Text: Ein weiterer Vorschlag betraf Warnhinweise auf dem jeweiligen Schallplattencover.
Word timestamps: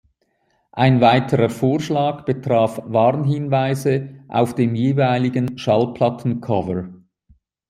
Ein 0.71 0.99
weiterer 0.99 1.49
Vorschlag 1.51 2.25
betraf 2.25 2.81
Warnhinweise 2.87 4.25
auf 4.29 4.55
dem 4.55 4.73
jeweiligen 4.73 5.59
Schallplattencover. 5.59 6.89